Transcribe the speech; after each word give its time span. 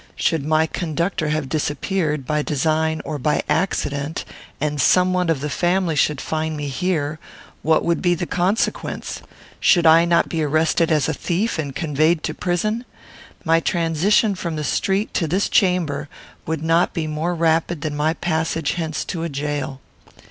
Should 0.15 0.43
my 0.43 0.65
conductor 0.65 1.27
have 1.27 1.47
disappeared, 1.47 2.25
by 2.25 2.41
design 2.41 3.03
or 3.05 3.19
by 3.19 3.43
accident, 3.47 4.25
and 4.59 4.81
some 4.81 5.13
one 5.13 5.29
of 5.29 5.41
the 5.41 5.49
family 5.51 5.95
should 5.95 6.19
find 6.19 6.57
me 6.57 6.69
here, 6.69 7.19
what 7.61 7.85
would 7.85 8.01
be 8.01 8.15
the 8.15 8.25
consequence? 8.25 9.21
Should 9.59 9.85
I 9.85 10.05
not 10.05 10.27
be 10.27 10.41
arrested 10.41 10.91
as 10.91 11.07
a 11.07 11.13
thief, 11.13 11.59
and 11.59 11.75
conveyed 11.75 12.23
to 12.23 12.33
prison? 12.33 12.83
My 13.45 13.59
transition 13.59 14.33
from 14.33 14.55
the 14.55 14.63
street 14.63 15.13
to 15.13 15.27
this 15.27 15.47
chamber 15.47 16.09
would 16.47 16.63
not 16.63 16.93
be 16.95 17.05
more 17.05 17.35
rapid 17.35 17.81
than 17.81 17.95
my 17.95 18.15
passage 18.15 18.71
hence 18.71 19.05
to 19.05 19.21
a 19.21 19.29
jail. 19.29 19.81